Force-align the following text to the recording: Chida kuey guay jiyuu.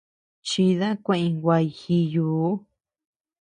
Chida 0.47 0.89
kuey 1.05 1.25
guay 1.43 1.65
jiyuu. 1.79 2.51